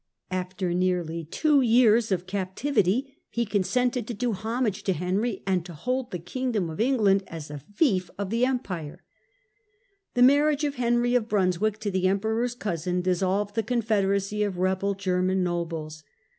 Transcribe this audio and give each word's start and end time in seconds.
After 0.31 0.73
nearly 0.73 1.25
two 1.25 1.61
years' 1.61 2.11
captivity, 2.25 3.17
he 3.29 3.45
consented 3.45 4.07
to 4.07 4.15
do 4.15 4.31
homage 4.31 4.81
to 4.85 4.93
Henry, 4.93 5.43
and 5.45 5.63
to 5.63 5.75
hold 5.75 6.09
the 6.09 6.17
kingdom 6.17 6.71
of 6.71 6.79
England 6.81 7.21
as 7.27 7.51
a 7.51 7.59
fief 7.59 8.09
of 8.17 8.31
the 8.31 8.43
Empire. 8.43 9.03
The 10.15 10.23
marriage 10.23 10.63
of 10.63 10.73
Henry 10.77 11.13
of 11.13 11.29
Brunswick 11.29 11.77
to 11.81 11.91
the 11.91 12.07
Emperor's 12.07 12.55
cousin 12.55 13.03
dissolved 13.03 13.53
the 13.53 13.61
confederacy 13.61 14.41
of 14.41 14.57
rebel 14.57 14.95
German 14.95 15.43
nobles. 15.43 16.03